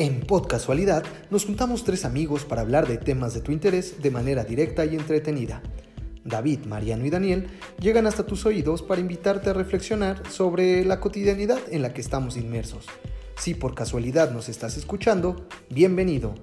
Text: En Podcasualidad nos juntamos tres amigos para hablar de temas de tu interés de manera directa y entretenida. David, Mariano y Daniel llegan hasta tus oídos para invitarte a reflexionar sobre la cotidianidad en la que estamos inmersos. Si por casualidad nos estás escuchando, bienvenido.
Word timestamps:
En 0.00 0.22
Podcasualidad 0.22 1.04
nos 1.28 1.44
juntamos 1.44 1.84
tres 1.84 2.06
amigos 2.06 2.46
para 2.46 2.62
hablar 2.62 2.88
de 2.88 2.96
temas 2.96 3.34
de 3.34 3.42
tu 3.42 3.52
interés 3.52 4.00
de 4.00 4.10
manera 4.10 4.44
directa 4.44 4.86
y 4.86 4.96
entretenida. 4.96 5.60
David, 6.24 6.60
Mariano 6.64 7.04
y 7.04 7.10
Daniel 7.10 7.48
llegan 7.78 8.06
hasta 8.06 8.24
tus 8.24 8.46
oídos 8.46 8.80
para 8.80 9.02
invitarte 9.02 9.50
a 9.50 9.52
reflexionar 9.52 10.22
sobre 10.30 10.86
la 10.86 11.00
cotidianidad 11.00 11.60
en 11.70 11.82
la 11.82 11.92
que 11.92 12.00
estamos 12.00 12.38
inmersos. 12.38 12.86
Si 13.36 13.52
por 13.52 13.74
casualidad 13.74 14.30
nos 14.30 14.48
estás 14.48 14.78
escuchando, 14.78 15.46
bienvenido. 15.68 16.34